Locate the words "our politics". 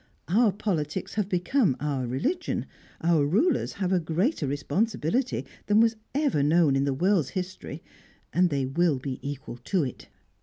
0.27-1.13